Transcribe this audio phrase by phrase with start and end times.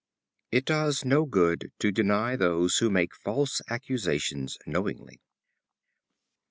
[0.49, 5.21] It does no good to deny those who make false accusations knowingly.